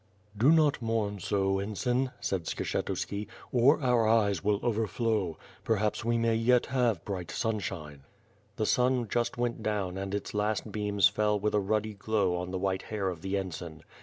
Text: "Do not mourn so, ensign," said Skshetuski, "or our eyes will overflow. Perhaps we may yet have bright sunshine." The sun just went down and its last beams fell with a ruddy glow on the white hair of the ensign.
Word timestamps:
"Do 0.35 0.51
not 0.51 0.81
mourn 0.81 1.19
so, 1.19 1.59
ensign," 1.59 2.09
said 2.19 2.45
Skshetuski, 2.45 3.27
"or 3.51 3.79
our 3.83 4.07
eyes 4.07 4.43
will 4.43 4.59
overflow. 4.63 5.37
Perhaps 5.63 6.03
we 6.03 6.17
may 6.17 6.33
yet 6.35 6.65
have 6.65 7.05
bright 7.05 7.29
sunshine." 7.29 8.01
The 8.55 8.65
sun 8.65 9.07
just 9.07 9.37
went 9.37 9.61
down 9.61 9.99
and 9.99 10.15
its 10.15 10.33
last 10.33 10.71
beams 10.71 11.07
fell 11.07 11.39
with 11.39 11.53
a 11.53 11.59
ruddy 11.59 11.93
glow 11.93 12.35
on 12.37 12.49
the 12.49 12.57
white 12.57 12.81
hair 12.89 13.09
of 13.09 13.21
the 13.21 13.37
ensign. 13.37 13.83